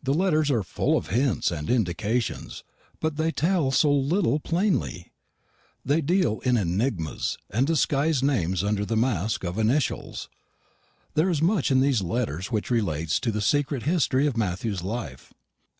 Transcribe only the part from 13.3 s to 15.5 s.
the secret history of Matthew's life.